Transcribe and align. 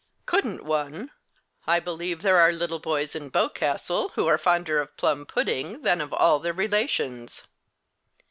"Couldn't 0.25 0.63
one! 0.63 1.11
I 1.67 1.79
believe 1.79 2.23
there 2.23 2.39
are 2.39 2.51
little 2.51 2.79
boys 2.79 3.13
in 3.13 3.29
Boscastle 3.29 4.09
who 4.15 4.25
are 4.25 4.39
fonder 4.39 4.81
of 4.81 4.97
plum 4.97 5.27
pudding 5.27 5.83
than 5.83 6.01
of 6.01 6.11
all 6.11 6.39
their 6.39 6.53
relations." 6.53 7.43